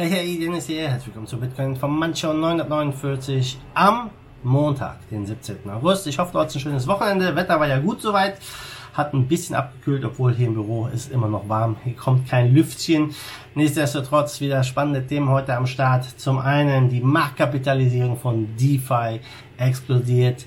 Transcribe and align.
Hey, 0.00 0.10
hey, 0.10 0.38
Dennis 0.38 0.68
hier. 0.68 0.88
Herzlich 0.88 1.08
willkommen 1.08 1.26
zu 1.26 1.40
Bitcoin 1.40 1.74
von 1.74 1.90
Mancho 1.98 2.32
949 2.32 3.58
am 3.74 4.10
Montag, 4.44 4.98
den 5.10 5.26
17. 5.26 5.68
August. 5.68 6.06
Ich 6.06 6.20
hoffe, 6.20 6.30
du 6.32 6.38
hattest 6.38 6.54
ein 6.54 6.60
schönes 6.60 6.86
Wochenende. 6.86 7.34
Wetter 7.34 7.58
war 7.58 7.66
ja 7.66 7.80
gut 7.80 8.00
soweit. 8.00 8.38
Hat 8.94 9.12
ein 9.12 9.26
bisschen 9.26 9.56
abgekühlt, 9.56 10.04
obwohl 10.04 10.36
hier 10.36 10.46
im 10.46 10.54
Büro 10.54 10.86
ist 10.86 11.10
immer 11.10 11.26
noch 11.26 11.48
warm. 11.48 11.78
Hier 11.82 11.96
kommt 11.96 12.28
kein 12.28 12.54
Lüftchen. 12.54 13.12
Nichtsdestotrotz 13.56 14.40
wieder 14.40 14.62
spannende 14.62 15.04
Themen 15.04 15.30
heute 15.30 15.56
am 15.56 15.66
Start. 15.66 16.04
Zum 16.04 16.38
einen 16.38 16.88
die 16.90 17.00
Marktkapitalisierung 17.00 18.16
von 18.16 18.56
DeFi 18.56 19.18
explodiert. 19.56 20.46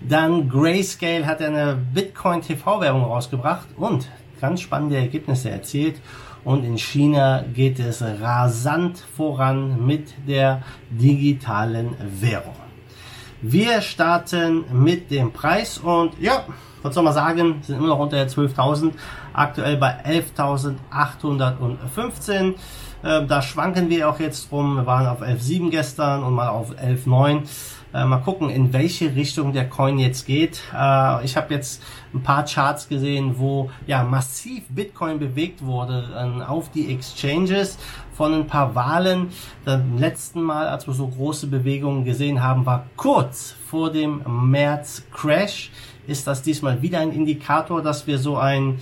Dann 0.00 0.48
Grayscale 0.48 1.26
hat 1.26 1.42
eine 1.42 1.76
Bitcoin 1.92 2.40
TV-Werbung 2.40 3.02
rausgebracht 3.02 3.66
und 3.76 4.08
ganz 4.40 4.60
spannende 4.60 4.96
Ergebnisse 4.96 5.50
erzielt. 5.50 5.96
Und 6.44 6.64
in 6.64 6.76
China 6.76 7.44
geht 7.54 7.78
es 7.78 8.02
rasant 8.02 8.98
voran 8.98 9.86
mit 9.86 10.12
der 10.26 10.62
digitalen 10.90 11.94
Währung. 12.20 12.56
Wir 13.40 13.80
starten 13.80 14.64
mit 14.72 15.10
dem 15.10 15.32
Preis 15.32 15.78
und 15.78 16.20
ja, 16.20 16.44
was 16.82 16.94
soll 16.94 17.04
man 17.04 17.12
sagen, 17.12 17.60
sind 17.62 17.76
immer 17.78 17.88
noch 17.88 17.98
unter 17.98 18.18
12.000, 18.18 18.92
aktuell 19.32 19.76
bei 19.76 20.04
11.815. 20.04 22.54
Äh, 23.02 23.26
da 23.26 23.42
schwanken 23.42 23.90
wir 23.90 24.08
auch 24.08 24.20
jetzt 24.20 24.52
rum. 24.52 24.76
Wir 24.76 24.86
waren 24.86 25.06
auf 25.06 25.22
11.7 25.22 25.70
gestern 25.70 26.22
und 26.22 26.34
mal 26.34 26.48
auf 26.48 26.70
11.9. 26.72 27.42
Äh, 27.94 28.06
mal 28.06 28.18
gucken, 28.18 28.48
in 28.48 28.72
welche 28.72 29.14
Richtung 29.14 29.52
der 29.52 29.68
Coin 29.68 29.98
jetzt 29.98 30.26
geht. 30.26 30.62
Äh, 30.74 31.24
ich 31.24 31.36
habe 31.36 31.52
jetzt 31.52 31.82
ein 32.14 32.22
paar 32.22 32.44
Charts 32.44 32.88
gesehen, 32.88 33.34
wo 33.38 33.70
ja 33.86 34.02
massiv 34.02 34.64
Bitcoin 34.70 35.18
bewegt 35.18 35.64
wurde 35.64 36.08
äh, 36.14 36.42
auf 36.42 36.70
die 36.70 36.92
Exchanges 36.92 37.78
von 38.14 38.32
ein 38.32 38.46
paar 38.46 38.74
Wahlen. 38.74 39.28
Beim 39.64 39.98
letzten 39.98 40.42
Mal, 40.42 40.68
als 40.68 40.86
wir 40.86 40.94
so 40.94 41.06
große 41.06 41.48
Bewegungen 41.48 42.04
gesehen 42.04 42.42
haben, 42.42 42.64
war 42.64 42.86
kurz 42.96 43.54
vor 43.66 43.92
dem 43.92 44.22
März 44.50 45.02
Crash. 45.12 45.70
Ist 46.06 46.26
das 46.26 46.42
diesmal 46.42 46.80
wieder 46.82 46.98
ein 47.00 47.12
Indikator, 47.12 47.82
dass 47.82 48.06
wir 48.06 48.18
so 48.18 48.36
ein 48.36 48.80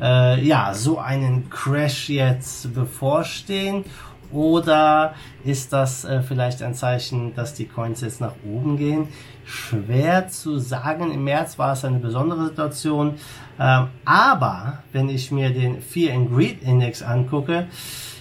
äh, 0.00 0.44
ja 0.44 0.74
so 0.74 0.98
einen 0.98 1.48
Crash 1.48 2.08
jetzt 2.10 2.74
bevorstehen? 2.74 3.84
Oder 4.32 5.14
ist 5.44 5.72
das 5.72 6.04
äh, 6.04 6.22
vielleicht 6.22 6.62
ein 6.62 6.74
Zeichen, 6.74 7.34
dass 7.34 7.54
die 7.54 7.66
Coins 7.66 8.02
jetzt 8.02 8.20
nach 8.20 8.34
oben 8.46 8.76
gehen? 8.76 9.08
Schwer 9.44 10.28
zu 10.28 10.58
sagen. 10.58 11.10
Im 11.10 11.24
März 11.24 11.58
war 11.58 11.72
es 11.72 11.84
eine 11.84 11.98
besondere 11.98 12.46
Situation. 12.46 13.14
Ähm, 13.58 13.88
aber 14.04 14.82
wenn 14.92 15.08
ich 15.08 15.30
mir 15.32 15.50
den 15.50 15.80
Fear 15.80 16.14
and 16.14 16.30
Greed 16.30 16.62
Index 16.62 17.02
angucke, 17.02 17.66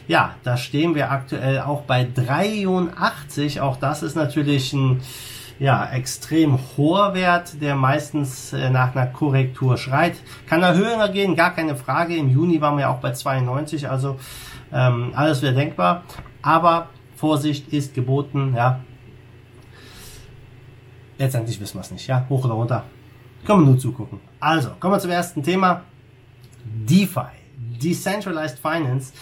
ja, 0.08 0.36
da 0.44 0.55
stehen 0.55 0.95
wir 0.95 1.11
aktuell 1.11 1.59
auch 1.59 1.81
bei 1.81 2.08
83. 2.16 3.59
Auch 3.59 3.75
das 3.75 4.03
ist 4.03 4.16
natürlich 4.16 4.71
ein 4.71 5.02
ja, 5.59 5.89
extrem 5.91 6.59
hoher 6.75 7.13
Wert, 7.13 7.61
der 7.61 7.75
meistens 7.75 8.53
äh, 8.53 8.69
nach 8.69 8.95
einer 8.95 9.08
Korrektur 9.08 9.77
schreit. 9.77 10.16
Kann 10.47 10.61
er 10.61 10.75
höher 10.75 11.09
gehen, 11.09 11.36
gar 11.36 11.53
keine 11.53 11.75
Frage. 11.75 12.16
Im 12.16 12.30
Juni 12.30 12.61
waren 12.61 12.77
wir 12.77 12.89
auch 12.89 12.99
bei 12.99 13.11
92, 13.11 13.89
also 13.89 14.17
ähm, 14.72 15.11
alles 15.16 15.41
wäre 15.41 15.53
denkbar. 15.53 16.03
Aber 16.41 16.89
Vorsicht 17.16 17.73
ist 17.73 17.94
geboten, 17.94 18.53
ja. 18.55 18.81
Letztendlich 21.17 21.59
wissen 21.59 21.77
wir 21.77 21.81
es 21.81 21.92
nicht, 21.92 22.08
ja. 22.08 22.25
Hoch 22.30 22.45
oder 22.45 22.53
runter. 22.53 22.83
Können 23.45 23.61
wir 23.61 23.71
nur 23.71 23.80
zugucken. 23.80 24.19
Also, 24.39 24.69
kommen 24.80 24.94
wir 24.94 24.99
zum 24.99 25.11
ersten 25.11 25.42
Thema. 25.42 25.81
DeFi. 26.64 27.31
Decentralized 27.81 28.59
Finance. 28.59 29.14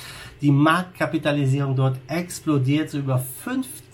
Die 0.41 0.51
Marktkapitalisierung 0.51 1.75
dort 1.75 1.97
explodiert 2.07 2.89
so 2.89 2.97
über 2.97 3.19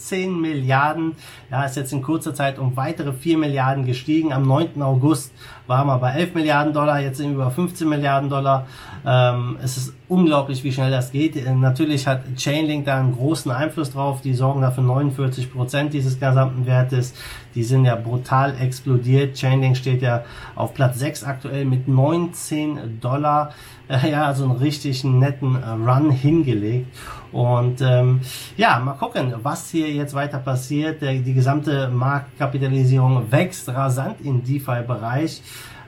15 0.01 0.41
Milliarden. 0.41 1.13
Ja, 1.51 1.63
ist 1.63 1.77
jetzt 1.77 1.93
in 1.93 2.01
kurzer 2.01 2.33
Zeit 2.33 2.57
um 2.57 2.75
weitere 2.75 3.13
4 3.13 3.37
Milliarden 3.37 3.85
gestiegen. 3.85 4.33
Am 4.33 4.43
9. 4.47 4.81
August 4.81 5.31
waren 5.67 5.87
wir 5.87 5.97
bei 5.99 6.13
11 6.13 6.33
Milliarden 6.33 6.73
Dollar, 6.73 6.99
jetzt 6.99 7.17
sind 7.17 7.29
wir 7.29 7.35
über 7.35 7.51
15 7.51 7.87
Milliarden 7.87 8.29
Dollar. 8.29 8.65
Ähm, 9.05 9.57
es 9.63 9.77
ist 9.77 9.93
unglaublich, 10.07 10.63
wie 10.63 10.71
schnell 10.71 10.91
das 10.91 11.11
geht. 11.11 11.35
Äh, 11.35 11.53
natürlich 11.53 12.07
hat 12.07 12.23
Chainlink 12.35 12.85
da 12.85 12.99
einen 12.99 13.15
großen 13.15 13.51
Einfluss 13.51 13.91
drauf. 13.91 14.21
Die 14.21 14.33
sorgen 14.33 14.61
dafür 14.61 14.83
49 14.83 15.51
Prozent 15.51 15.93
dieses 15.93 16.19
gesamten 16.19 16.65
Wertes. 16.65 17.13
Die 17.55 17.63
sind 17.63 17.85
ja 17.85 17.95
brutal 17.95 18.55
explodiert. 18.59 19.35
Chainlink 19.35 19.77
steht 19.77 20.01
ja 20.01 20.23
auf 20.55 20.73
Platz 20.73 20.99
6 20.99 21.23
aktuell 21.23 21.65
mit 21.65 21.87
19 21.87 22.99
Dollar. 22.99 23.53
Äh, 23.87 24.11
ja, 24.11 24.25
also 24.25 24.43
einen 24.45 24.57
richtig 24.57 25.03
netten 25.03 25.55
Run 25.55 26.11
hingelegt. 26.11 26.87
Und 27.31 27.81
ähm, 27.81 28.21
ja, 28.57 28.79
mal 28.79 28.93
gucken, 28.93 29.33
was 29.41 29.69
hier 29.69 29.90
jetzt 29.93 30.13
weiter 30.13 30.39
passiert. 30.39 31.01
Der, 31.01 31.13
die 31.13 31.33
gesamte 31.33 31.89
Marktkapitalisierung 31.89 33.31
wächst 33.31 33.69
rasant 33.69 34.21
im 34.21 34.43
DeFi-Bereich. 34.43 35.41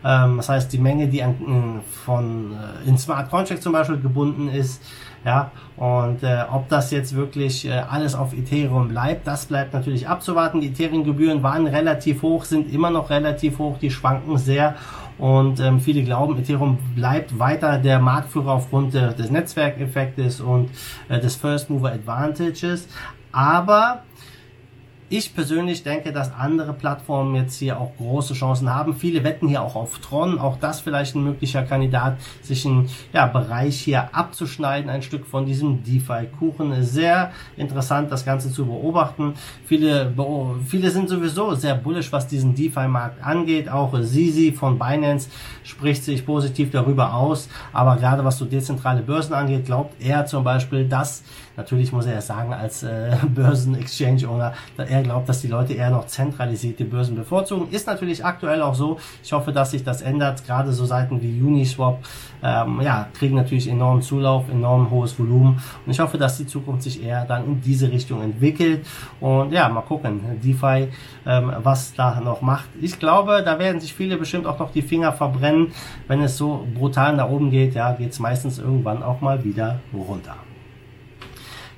Ähm, 0.04 0.38
das 0.38 0.50
heißt, 0.50 0.74
die 0.74 0.78
Menge, 0.78 1.08
die 1.08 1.24
an, 1.24 1.82
von 2.06 2.54
äh, 2.54 2.90
in 2.90 2.98
Smart 2.98 3.30
Contract 3.30 3.64
zum 3.64 3.74
Beispiel 3.74 4.00
gebunden 4.00 4.50
ist, 4.50 4.82
ja, 5.26 5.52
und 5.78 6.22
äh, 6.22 6.44
ob 6.52 6.68
das 6.68 6.92
jetzt 6.92 7.16
wirklich 7.16 7.66
äh, 7.66 7.72
alles 7.72 8.14
auf 8.14 8.34
Ethereum 8.34 8.90
bleibt, 8.90 9.26
das 9.26 9.46
bleibt 9.46 9.74
natürlich 9.74 10.08
abzuwarten. 10.08 10.60
Die 10.60 10.68
Ethereum-Gebühren 10.68 11.42
waren 11.44 11.66
relativ 11.66 12.22
hoch, 12.24 12.44
sind 12.44 12.72
immer 12.74 12.90
noch 12.90 13.10
relativ 13.10 13.58
hoch, 13.58 13.78
die 13.78 13.90
schwanken 13.90 14.38
sehr. 14.38 14.76
Und 15.18 15.62
ähm, 15.62 15.80
viele 15.80 16.04
glauben, 16.04 16.38
Ethereum 16.38 16.78
bleibt 16.96 17.40
weiter 17.40 17.78
der 17.78 18.00
Marktführer 18.00 18.52
aufgrund 18.52 18.96
äh, 18.96 19.14
des 19.14 19.32
Netzwerkeffektes 19.32 20.42
und 20.42 20.72
äh, 21.08 21.20
des 21.20 21.38
First 21.38 21.70
Mover 21.70 21.94
Advantages. 21.94 22.90
Aber 23.32 24.04
ich 25.10 25.36
persönlich 25.36 25.84
denke, 25.84 26.12
dass 26.12 26.34
andere 26.34 26.74
Plattformen 26.74 27.36
jetzt 27.36 27.58
hier 27.58 27.80
auch 27.80 27.96
große 27.98 28.34
Chancen 28.34 28.74
haben. 28.74 28.96
Viele 28.96 29.24
wetten 29.24 29.48
hier 29.48 29.62
auch 29.62 29.76
auf 29.76 30.00
Tron. 30.00 30.40
Auch 30.40 30.58
das 30.58 30.82
vielleicht 30.82 31.16
ein 31.16 31.24
möglicher 31.24 31.64
Kandidat, 31.64 32.18
sich 32.42 32.66
einen 32.66 32.90
ja, 33.14 33.28
Bereich 33.28 33.80
hier 33.80 34.16
abzuschneiden, 34.16 34.90
ein 34.90 35.02
Stück 35.02 35.26
von 35.26 35.46
diesem 35.46 35.84
DeFi-Kuchen. 35.84 36.84
Sehr 36.84 37.32
interessant, 37.58 38.12
das 38.12 38.26
Ganze 38.26 38.52
zu 38.52 38.66
beobachten. 38.66 39.34
Viele, 39.66 40.14
viele 40.66 40.90
sind 40.90 41.10
sowieso 41.10 41.54
sehr 41.56 41.76
bullish, 41.76 42.12
was 42.12 42.28
diesen 42.28 42.56
DeFi-Markt 42.56 43.24
angeht. 43.24 43.70
Auch 43.70 43.94
Sisi 44.02 44.52
von 44.52 44.80
Binance 44.80 45.30
spricht 45.64 46.04
sich 46.04 46.26
positiv 46.26 46.72
darüber 46.72 47.14
aus. 47.14 47.50
Aber 47.72 47.98
gerade 47.98 48.26
was 48.26 48.38
so 48.38 48.46
dezentrale 48.46 49.02
Börsen 49.02 49.34
angeht, 49.34 49.66
glaubt 49.66 50.02
er 50.02 50.26
zum 50.26 50.44
Beispiel, 50.44 50.88
dass, 50.88 51.24
natürlich 51.56 51.92
muss 51.92 52.06
er 52.06 52.18
es 52.18 52.28
sagen, 52.28 52.54
als 52.54 52.84
äh, 52.84 53.16
Börsen-Exchange-Owner, 53.28 54.54
er 54.78 55.03
glaubt, 55.04 55.30
dass 55.30 55.42
die 55.42 55.48
Leute 55.48 55.74
eher 55.74 55.90
noch 55.90 56.08
zentralisierte 56.08 56.86
Börsen 56.86 57.16
bevorzugen. 57.16 57.68
Ist 57.72 57.88
natürlich 57.88 58.24
aktuell 58.24 58.62
auch 58.62 58.76
so. 58.76 58.98
Ich 59.24 59.34
hoffe, 59.34 59.52
dass 59.52 59.72
sich 59.72 59.84
das 59.84 60.02
ändert. 60.02 60.46
Gerade 60.46 60.74
so 60.74 60.86
Seiten 60.86 61.22
wie 61.22 61.42
Uniswap 61.42 62.00
ähm, 62.44 62.82
ja, 62.82 63.08
kriegen 63.14 63.36
natürlich 63.36 63.70
enormen 63.70 64.02
Zulauf, 64.02 64.50
enorm 64.50 64.90
hohes 64.92 65.18
Volumen. 65.18 65.62
Und 65.86 65.92
ich 65.92 66.00
hoffe, 66.00 66.18
dass 66.18 66.38
die 66.38 66.46
Zukunft 66.46 66.84
sich 66.84 67.04
eher 67.04 67.26
dann 67.26 67.46
in 67.46 67.62
diese 67.62 67.92
Richtung 67.92 68.22
entwickelt. 68.22 68.86
Und 69.20 69.52
ja, 69.52 69.70
mal 69.70 69.82
gucken, 69.82 70.22
DeFi, 70.44 70.90
ähm, 71.26 71.54
was 71.64 71.94
da 71.94 72.20
noch 72.20 72.42
macht. 72.42 72.70
Ich 72.82 73.00
glaube, 73.00 73.44
da 73.44 73.60
werden 73.60 73.80
sich 73.80 73.94
viele 73.94 74.18
bestimmt 74.18 74.46
auch 74.46 74.60
noch 74.60 74.72
die 74.72 74.82
Finger 74.82 75.14
verbrennen. 75.14 75.72
Wenn 76.08 76.22
es 76.22 76.38
so 76.38 76.68
brutal 76.74 77.16
nach 77.16 77.30
oben 77.30 77.50
geht, 77.50 77.76
ja, 77.76 77.94
geht 77.94 78.12
es 78.12 78.20
meistens 78.20 78.60
irgendwann 78.60 79.04
auch 79.04 79.22
mal 79.22 79.44
wieder 79.44 79.80
runter. 79.94 80.36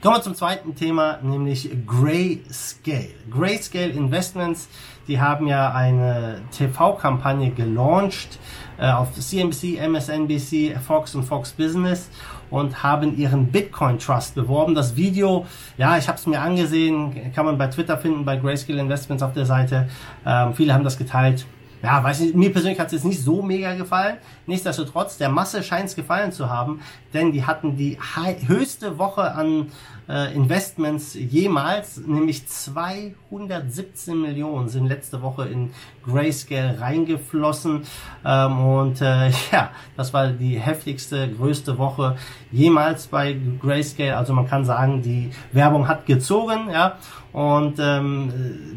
Kommen 0.05 0.17
wir 0.17 0.21
zum 0.21 0.35
zweiten 0.35 0.75
Thema, 0.75 1.17
nämlich 1.23 1.67
Grayscale. 1.87 3.07
Grayscale 3.31 3.87
Investments, 3.87 4.69
die 5.07 5.19
haben 5.19 5.47
ja 5.47 5.73
eine 5.73 6.43
TV-Kampagne 6.51 7.49
gelauncht 7.49 8.37
äh, 8.77 8.91
auf 8.91 9.13
CNBC, 9.13 9.79
MSNBC, 9.79 10.77
Fox 10.79 11.15
und 11.15 11.23
Fox 11.23 11.53
Business 11.53 12.11
und 12.51 12.83
haben 12.83 13.17
ihren 13.17 13.47
Bitcoin 13.47 13.97
Trust 13.97 14.35
beworben. 14.35 14.75
Das 14.75 14.95
Video, 14.95 15.47
ja, 15.75 15.97
ich 15.97 16.07
habe 16.07 16.19
es 16.19 16.27
mir 16.27 16.39
angesehen, 16.39 17.33
kann 17.33 17.47
man 17.47 17.57
bei 17.57 17.65
Twitter 17.65 17.97
finden, 17.97 18.25
bei 18.25 18.37
Grayscale 18.37 18.81
Investments 18.81 19.23
auf 19.23 19.33
der 19.33 19.47
Seite. 19.47 19.89
Ähm, 20.23 20.53
viele 20.53 20.75
haben 20.75 20.83
das 20.83 20.99
geteilt 20.99 21.47
ja, 21.85 22.03
weiß 22.03 22.21
nicht, 22.21 22.35
mir 22.35 22.51
persönlich 22.51 22.79
hat 22.79 22.87
es 22.87 22.93
jetzt 22.93 23.05
nicht 23.05 23.21
so 23.21 23.43
mega 23.43 23.75
gefallen. 23.75 24.17
Nichtsdestotrotz, 24.47 25.17
der 25.17 25.29
Masse 25.29 25.61
scheint 25.61 25.85
es 25.85 25.95
gefallen 25.95 26.31
zu 26.31 26.49
haben, 26.49 26.81
denn 27.13 27.31
die 27.31 27.45
hatten 27.45 27.77
die 27.77 27.99
höchste 28.47 28.97
Woche 28.97 29.33
an 29.33 29.67
äh, 30.09 30.33
Investments 30.33 31.13
jemals, 31.13 31.97
nämlich 31.97 32.47
217 32.47 34.19
Millionen 34.19 34.67
sind 34.67 34.87
letzte 34.87 35.21
Woche 35.21 35.47
in 35.47 35.73
Grayscale 36.03 36.81
reingeflossen. 36.81 37.83
Ähm, 38.25 38.59
und 38.59 39.01
äh, 39.01 39.29
ja, 39.51 39.69
das 39.95 40.11
war 40.11 40.29
die 40.29 40.59
heftigste, 40.59 41.29
größte 41.31 41.77
Woche 41.77 42.17
jemals 42.51 43.07
bei 43.07 43.37
Grayscale. 43.61 44.17
Also 44.17 44.33
man 44.33 44.47
kann 44.47 44.65
sagen, 44.65 45.03
die 45.03 45.29
Werbung 45.51 45.87
hat 45.87 46.07
gezogen, 46.07 46.69
ja. 46.71 46.97
Und 47.35 47.79
ähm, 47.81 48.31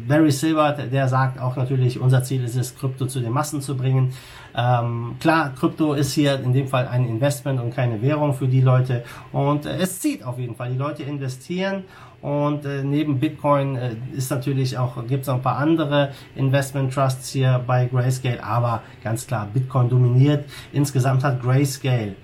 Barry 0.05 0.31
Silver, 0.31 0.73
der 0.73 1.07
sagt 1.07 1.39
auch 1.39 1.55
natürlich, 1.55 1.97
unser 1.97 2.23
Ziel 2.23 2.43
ist 2.43 2.57
es, 2.57 2.75
Krypto 2.75 3.05
zu 3.05 3.21
den 3.21 3.31
Massen 3.31 3.61
zu 3.61 3.77
bringen. 3.77 4.11
Ähm, 4.53 5.15
klar, 5.21 5.53
Krypto 5.57 5.93
ist 5.93 6.11
hier 6.11 6.37
in 6.41 6.51
dem 6.51 6.67
Fall 6.67 6.85
ein 6.89 7.07
Investment 7.07 7.61
und 7.61 7.73
keine 7.73 8.01
Währung 8.01 8.33
für 8.33 8.49
die 8.49 8.59
Leute 8.59 9.05
und 9.31 9.65
äh, 9.65 9.77
es 9.77 10.01
zieht 10.01 10.25
auf 10.25 10.37
jeden 10.39 10.55
Fall. 10.55 10.71
Die 10.71 10.77
Leute 10.77 11.03
investieren 11.03 11.85
und 12.21 12.65
äh, 12.65 12.83
neben 12.83 13.17
Bitcoin 13.17 13.77
äh, 13.77 13.91
ist 14.13 14.29
natürlich 14.29 14.77
auch 14.77 15.07
gibt 15.07 15.23
es 15.23 15.29
ein 15.29 15.41
paar 15.41 15.57
andere 15.57 16.09
Investment 16.35 16.93
Trusts 16.93 17.29
hier 17.29 17.63
bei 17.65 17.85
Grayscale, 17.85 18.43
aber 18.43 18.81
ganz 19.01 19.25
klar 19.25 19.47
Bitcoin 19.53 19.87
dominiert. 19.87 20.43
Insgesamt 20.73 21.23
hat 21.23 21.41
Grayscale 21.41 22.15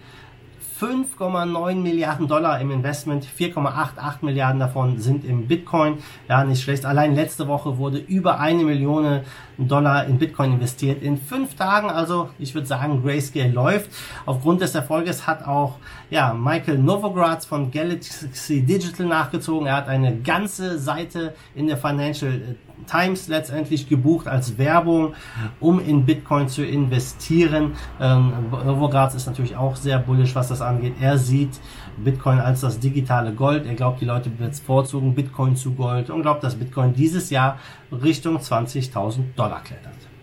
5,9 0.79 1.75
Milliarden 1.75 2.27
Dollar 2.27 2.59
im 2.59 2.69
Investment, 2.69 3.25
4,88 3.25 4.25
Milliarden 4.25 4.59
davon 4.59 4.99
sind 4.99 5.23
im 5.23 5.47
Bitcoin. 5.47 5.99
Ja, 6.27 6.43
nicht 6.43 6.61
schlecht. 6.61 6.85
Allein 6.85 7.15
letzte 7.15 7.47
Woche 7.47 7.77
wurde 7.77 7.97
über 7.97 8.39
eine 8.39 8.65
Million 8.65 9.21
Dollar 9.57 10.05
in 10.05 10.17
Bitcoin 10.17 10.53
investiert. 10.53 11.01
In 11.01 11.17
fünf 11.17 11.55
Tagen, 11.55 11.89
also 11.89 12.29
ich 12.39 12.53
würde 12.53 12.67
sagen, 12.67 13.01
Grayscale 13.03 13.51
läuft. 13.51 13.89
Aufgrund 14.25 14.61
des 14.61 14.75
Erfolges 14.75 15.25
hat 15.25 15.47
auch 15.47 15.77
ja, 16.09 16.33
Michael 16.33 16.77
Novogratz 16.79 17.45
von 17.45 17.71
Galaxy 17.71 18.61
Digital 18.61 19.05
nachgezogen. 19.05 19.67
Er 19.67 19.77
hat 19.77 19.87
eine 19.87 20.17
ganze 20.17 20.77
Seite 20.77 21.35
in 21.55 21.67
der 21.67 21.77
Financial 21.77 22.57
Times 22.87 23.27
letztendlich 23.27 23.89
gebucht 23.89 24.27
als 24.27 24.57
Werbung, 24.57 25.13
um 25.59 25.79
in 25.79 26.05
Bitcoin 26.05 26.47
zu 26.49 26.65
investieren. 26.65 27.73
Ähm, 27.99 28.33
Novogratz 28.51 29.15
ist 29.15 29.25
natürlich 29.27 29.55
auch 29.55 29.75
sehr 29.75 29.99
bullish, 29.99 30.35
was 30.35 30.49
das 30.49 30.61
angeht. 30.61 30.95
Er 30.99 31.17
sieht 31.17 31.59
Bitcoin 31.97 32.39
als 32.39 32.61
das 32.61 32.79
digitale 32.79 33.33
Gold. 33.33 33.65
Er 33.65 33.75
glaubt, 33.75 34.01
die 34.01 34.05
Leute 34.05 34.29
bevorzugen 34.29 35.15
Bitcoin 35.15 35.55
zu 35.55 35.73
Gold 35.73 36.09
und 36.09 36.21
glaubt, 36.21 36.43
dass 36.43 36.55
Bitcoin 36.55 36.93
dieses 36.93 37.29
Jahr 37.29 37.59
Richtung 37.91 38.37
20.000 38.37 39.35
Dollar 39.35 39.61
klettert. 39.63 40.14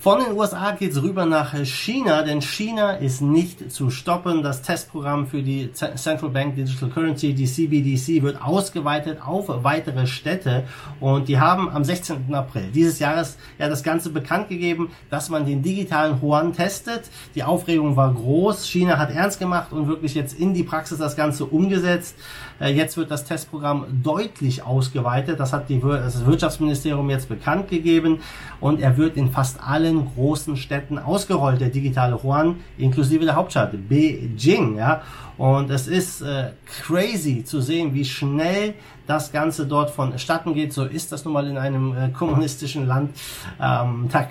Von 0.00 0.18
den 0.20 0.34
USA 0.34 0.70
geht's 0.70 1.02
rüber 1.02 1.26
nach 1.26 1.54
China, 1.62 2.22
denn 2.22 2.40
China 2.40 2.92
ist 2.92 3.20
nicht 3.20 3.70
zu 3.70 3.90
stoppen. 3.90 4.42
Das 4.42 4.62
Testprogramm 4.62 5.26
für 5.26 5.42
die 5.42 5.70
Central 5.74 6.30
Bank 6.30 6.56
Digital 6.56 6.88
Currency, 6.88 7.34
die 7.34 7.44
CBDC, 7.44 8.22
wird 8.22 8.40
ausgeweitet 8.42 9.18
auf 9.22 9.48
weitere 9.62 10.06
Städte 10.06 10.64
und 11.00 11.28
die 11.28 11.38
haben 11.38 11.68
am 11.68 11.84
16. 11.84 12.34
April 12.34 12.70
dieses 12.74 12.98
Jahres 12.98 13.36
ja 13.58 13.68
das 13.68 13.82
Ganze 13.82 14.08
bekannt 14.08 14.48
gegeben, 14.48 14.90
dass 15.10 15.28
man 15.28 15.44
den 15.44 15.60
digitalen 15.60 16.18
Yuan 16.22 16.54
testet. 16.54 17.10
Die 17.34 17.44
Aufregung 17.44 17.94
war 17.94 18.14
groß. 18.14 18.66
China 18.66 18.96
hat 18.96 19.10
ernst 19.10 19.38
gemacht 19.38 19.70
und 19.70 19.86
wirklich 19.86 20.14
jetzt 20.14 20.32
in 20.32 20.54
die 20.54 20.62
Praxis 20.62 20.96
das 20.96 21.14
Ganze 21.14 21.44
umgesetzt. 21.44 22.16
Äh, 22.58 22.72
jetzt 22.72 22.96
wird 22.96 23.10
das 23.10 23.26
Testprogramm 23.26 23.84
deutlich 24.02 24.62
ausgeweitet. 24.62 25.40
Das 25.40 25.52
hat 25.52 25.68
die, 25.68 25.78
das 25.78 26.24
Wirtschaftsministerium 26.24 27.10
jetzt 27.10 27.28
bekannt 27.28 27.68
gegeben 27.68 28.20
und 28.60 28.80
er 28.80 28.96
wird 28.96 29.18
in 29.18 29.30
fast 29.30 29.62
allen 29.62 29.89
allen 29.90 30.08
großen 30.14 30.56
Städten 30.56 30.98
ausgerollt, 30.98 31.60
der 31.60 31.68
digitale 31.68 32.18
Yuan, 32.22 32.56
inklusive 32.78 33.24
der 33.24 33.34
Hauptstadt 33.34 33.72
Beijing. 33.88 34.76
Ja? 34.76 35.02
Und 35.36 35.70
es 35.70 35.88
ist 35.88 36.20
äh, 36.20 36.50
crazy 36.66 37.44
zu 37.44 37.60
sehen, 37.60 37.94
wie 37.94 38.04
schnell 38.04 38.74
das 39.06 39.32
Ganze 39.32 39.66
dort 39.66 39.90
vonstatten 39.90 40.54
geht. 40.54 40.72
So 40.72 40.84
ist 40.84 41.12
das 41.12 41.24
nun 41.24 41.34
mal 41.34 41.46
in 41.46 41.56
einem 41.56 41.96
äh, 41.96 42.08
kommunistischen 42.10 42.86
Land. 42.86 43.16
Ähm, 43.60 44.08
da 44.12 44.28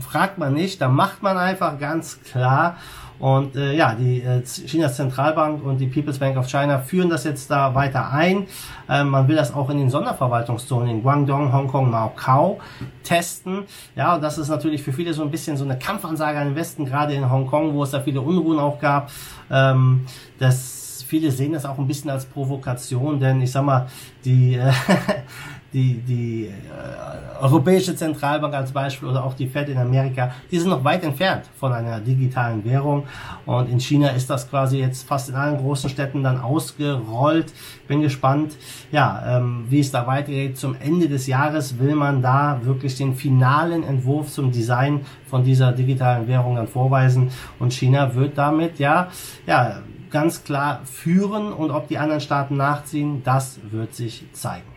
fragt 0.00 0.38
man 0.38 0.54
nicht, 0.54 0.80
da 0.80 0.88
macht 0.88 1.22
man 1.22 1.36
einfach 1.36 1.78
ganz 1.78 2.20
klar. 2.22 2.76
Und 3.18 3.56
äh, 3.56 3.74
ja, 3.74 3.94
die 3.94 4.20
äh, 4.20 4.42
Chinas 4.42 4.96
Zentralbank 4.96 5.64
und 5.64 5.78
die 5.78 5.86
People's 5.86 6.18
Bank 6.18 6.36
of 6.36 6.48
China 6.48 6.78
führen 6.78 7.08
das 7.08 7.24
jetzt 7.24 7.50
da 7.50 7.74
weiter 7.74 8.12
ein. 8.12 8.46
Ähm, 8.88 9.08
man 9.08 9.28
will 9.28 9.36
das 9.36 9.54
auch 9.54 9.70
in 9.70 9.78
den 9.78 9.90
Sonderverwaltungszonen 9.90 10.88
in 10.88 11.02
Guangdong, 11.02 11.52
Hongkong, 11.52 11.90
Macau 11.90 12.58
testen. 13.02 13.64
Ja, 13.94 14.16
und 14.16 14.22
das 14.22 14.38
ist 14.38 14.48
natürlich 14.48 14.82
für 14.82 14.92
viele 14.92 15.14
so 15.14 15.22
ein 15.22 15.30
bisschen 15.30 15.56
so 15.56 15.64
eine 15.64 15.78
Kampfansage 15.78 16.38
an 16.38 16.48
den 16.48 16.56
Westen, 16.56 16.84
gerade 16.84 17.14
in 17.14 17.30
Hongkong, 17.30 17.74
wo 17.74 17.82
es 17.84 17.90
da 17.90 18.00
viele 18.00 18.20
Unruhen 18.20 18.58
auch 18.58 18.78
gab. 18.80 19.10
Ähm, 19.50 20.06
das 20.38 21.04
viele 21.12 21.30
sehen 21.30 21.52
das 21.52 21.66
auch 21.66 21.76
ein 21.76 21.86
bisschen 21.86 22.08
als 22.08 22.24
Provokation, 22.24 23.20
denn 23.20 23.42
ich 23.42 23.52
sag 23.52 23.64
mal, 23.64 23.86
die 24.24 24.54
äh, 24.54 24.72
die, 25.72 25.94
die 25.94 26.46
äh, 26.46 27.40
Europäische 27.40 27.96
Zentralbank 27.96 28.54
als 28.54 28.72
Beispiel 28.72 29.08
oder 29.08 29.24
auch 29.24 29.34
die 29.34 29.46
Fed 29.46 29.68
in 29.68 29.78
Amerika, 29.78 30.32
die 30.50 30.58
sind 30.58 30.70
noch 30.70 30.84
weit 30.84 31.02
entfernt 31.02 31.44
von 31.56 31.72
einer 31.72 31.98
digitalen 31.98 32.64
Währung. 32.64 33.04
Und 33.46 33.68
in 33.68 33.80
China 33.80 34.08
ist 34.10 34.30
das 34.30 34.48
quasi 34.48 34.78
jetzt 34.78 35.08
fast 35.08 35.28
in 35.28 35.34
allen 35.34 35.58
großen 35.58 35.90
Städten 35.90 36.22
dann 36.22 36.40
ausgerollt. 36.40 37.52
Bin 37.88 38.00
gespannt, 38.00 38.56
ja, 38.92 39.38
ähm, 39.38 39.64
wie 39.68 39.80
es 39.80 39.90
da 39.90 40.06
weitergeht. 40.06 40.56
Zum 40.56 40.76
Ende 40.78 41.08
des 41.08 41.26
Jahres 41.26 41.78
will 41.78 41.94
man 41.94 42.22
da 42.22 42.60
wirklich 42.62 42.96
den 42.96 43.14
finalen 43.14 43.82
Entwurf 43.82 44.30
zum 44.30 44.52
Design 44.52 45.00
von 45.26 45.42
dieser 45.42 45.72
digitalen 45.72 46.28
Währung 46.28 46.56
dann 46.56 46.68
vorweisen. 46.68 47.30
Und 47.58 47.72
China 47.72 48.14
wird 48.14 48.38
damit 48.38 48.78
ja, 48.78 49.08
ja, 49.46 49.80
ganz 50.10 50.44
klar 50.44 50.82
führen 50.84 51.52
und 51.52 51.70
ob 51.70 51.88
die 51.88 51.98
anderen 51.98 52.20
Staaten 52.20 52.56
nachziehen, 52.56 53.22
das 53.24 53.58
wird 53.70 53.94
sich 53.94 54.24
zeigen. 54.32 54.71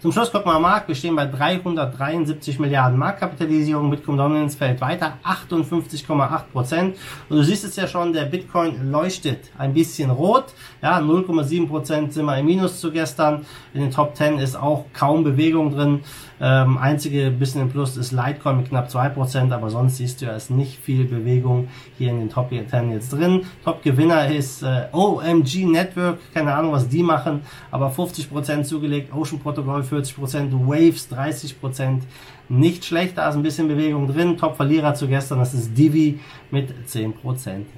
Zum 0.00 0.12
Schluss 0.12 0.32
wir 0.32 0.40
mal 0.46 0.58
Markt. 0.58 0.88
Wir 0.88 0.94
stehen 0.94 1.14
bei 1.14 1.26
373 1.26 2.58
Milliarden 2.58 2.98
Marktkapitalisierung. 2.98 3.90
Bitcoin 3.90 4.16
Dominance 4.16 4.56
fällt 4.56 4.80
weiter 4.80 5.18
58,8 5.22 6.44
Prozent. 6.50 6.96
Und 7.28 7.36
du 7.36 7.42
siehst 7.42 7.64
es 7.64 7.76
ja 7.76 7.86
schon, 7.86 8.14
der 8.14 8.24
Bitcoin 8.24 8.90
leuchtet 8.90 9.50
ein 9.58 9.74
bisschen 9.74 10.08
rot. 10.08 10.54
Ja, 10.80 11.00
0,7 11.00 11.68
Prozent 11.68 12.14
sind 12.14 12.24
wir 12.24 12.38
im 12.38 12.46
Minus 12.46 12.80
zu 12.80 12.90
gestern. 12.90 13.44
In 13.74 13.82
den 13.82 13.90
Top 13.90 14.16
10 14.16 14.38
ist 14.38 14.56
auch 14.56 14.86
kaum 14.94 15.22
Bewegung 15.22 15.70
drin. 15.70 16.00
Ähm, 16.40 16.78
einzige 16.78 17.30
bisschen 17.30 17.62
im 17.62 17.70
Plus 17.70 17.96
ist 17.96 18.12
Litecoin 18.12 18.56
mit 18.56 18.68
knapp 18.70 18.88
2%, 18.88 19.52
aber 19.52 19.68
sonst 19.68 19.98
siehst 19.98 20.20
du, 20.20 20.26
ja, 20.26 20.32
ist 20.32 20.50
nicht 20.50 20.78
viel 20.78 21.04
Bewegung 21.04 21.68
hier 21.98 22.10
in 22.10 22.18
den 22.18 22.30
Top 22.30 22.50
10 22.50 22.90
jetzt 22.92 23.12
drin. 23.12 23.44
Top-Gewinner 23.64 24.28
ist 24.28 24.62
äh, 24.62 24.86
OMG 24.92 25.66
Network, 25.66 26.18
keine 26.32 26.54
Ahnung, 26.54 26.72
was 26.72 26.88
die 26.88 27.02
machen, 27.02 27.42
aber 27.70 27.90
50% 27.90 28.64
zugelegt, 28.64 29.12
Ocean 29.12 29.38
Protocol 29.38 29.82
40%, 29.82 30.52
Waves 30.66 31.12
30%, 31.12 32.00
nicht 32.48 32.84
schlecht, 32.84 33.16
da 33.16 33.28
ist 33.28 33.36
ein 33.36 33.42
bisschen 33.42 33.68
Bewegung 33.68 34.08
drin. 34.08 34.36
Top-Verlierer 34.36 34.94
zu 34.94 35.06
gestern, 35.06 35.38
das 35.38 35.54
ist 35.54 35.76
Divi 35.76 36.18
mit 36.50 36.72
10% 36.88 37.12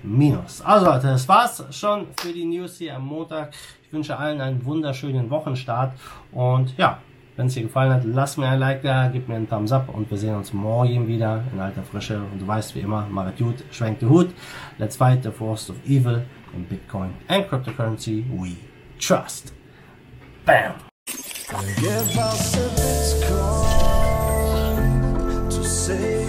Minus. 0.03 0.63
Also 0.63 0.87
Leute, 0.87 1.09
das 1.09 1.29
war's 1.29 1.65
schon 1.71 2.07
für 2.17 2.33
die 2.33 2.47
News 2.47 2.79
hier 2.79 2.97
am 2.97 3.07
Montag. 3.07 3.53
Ich 3.85 3.93
wünsche 3.93 4.17
allen 4.17 4.41
einen 4.41 4.65
wunderschönen 4.65 5.29
Wochenstart 5.29 5.93
und 6.33 6.75
ja, 6.79 7.01
wenn 7.37 7.47
es 7.47 7.55
dir 7.55 7.63
gefallen 7.63 7.93
hat, 7.93 8.05
lass 8.05 8.37
mir 8.37 8.49
ein 8.49 8.59
Like 8.59 8.83
da, 8.83 9.09
gib 9.09 9.29
mir 9.29 9.37
einen 9.37 9.49
Thumbs 9.49 9.73
up 9.73 9.89
und 9.89 10.11
wir 10.11 10.19
sehen 10.19 10.35
uns 10.35 10.53
morgen 10.53 11.07
wieder 11.07 11.43
in 11.53 11.61
alter 11.61 11.83
Frische. 11.83 12.21
Und 12.33 12.41
du 12.41 12.47
weißt 12.47 12.75
wie 12.75 12.81
immer, 12.81 13.07
Marit 13.11 13.39
gut, 13.39 13.65
schwenkt 13.71 14.03
den 14.03 14.11
Hut. 14.11 14.31
Let's 14.79 14.97
fight 14.97 15.23
the 15.23 15.31
force 15.31 15.71
of 15.71 15.77
evil 15.87 16.23
in 16.55 16.67
Bitcoin 16.67 17.15
and 17.29 17.49
cryptocurrency 17.49 18.25
we 18.31 18.57
trust. 18.99 19.53
Bam! 20.45 20.75
Give 21.77 22.19
us 22.19 22.57
a 22.57 22.69
Bitcoin 23.21 23.91
to 25.51 25.65
save 25.65 26.22